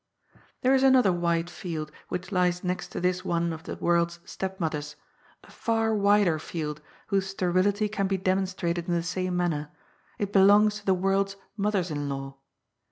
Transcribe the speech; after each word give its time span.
There 0.61 0.73
is 0.73 0.81
another 0.81 1.13
wide 1.13 1.47
field 1.47 1.91
which 2.07 2.31
lies 2.31 2.63
next 2.63 2.87
to 2.87 2.99
this 2.99 3.23
one 3.23 3.53
of 3.53 3.65
the 3.65 3.75
world's 3.75 4.17
stepmothers, 4.25 4.95
a 5.43 5.51
far 5.51 5.93
wider 5.93 6.39
field, 6.39 6.81
whose 7.09 7.27
sterility 7.27 7.87
can 7.87 8.07
be 8.07 8.17
demonstrated 8.17 8.87
in 8.87 8.95
the 8.95 9.03
same 9.03 9.37
manner; 9.37 9.69
it 10.17 10.33
belongs 10.33 10.79
to 10.79 10.87
the 10.87 10.95
world's 10.95 11.35
mothers 11.55 11.91
in 11.91 12.09
law. 12.09 12.37